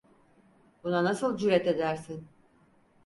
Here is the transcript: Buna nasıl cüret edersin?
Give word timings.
Buna 0.83 1.03
nasıl 1.03 1.37
cüret 1.37 1.67
edersin? 1.67 2.27